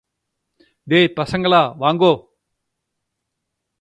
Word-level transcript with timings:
டேய் 0.87 1.13
பசங்களா, 1.15 1.61
வாங்கோ. 1.79 2.13